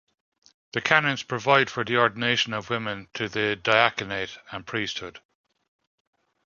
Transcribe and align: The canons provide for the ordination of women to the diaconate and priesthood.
The 0.71 0.81
canons 0.81 1.21
provide 1.21 1.69
for 1.69 1.83
the 1.83 1.97
ordination 1.97 2.55
of 2.55 2.71
women 2.71 3.07
to 3.13 3.29
the 3.29 3.55
diaconate 3.55 4.35
and 4.51 4.65
priesthood. 4.65 5.19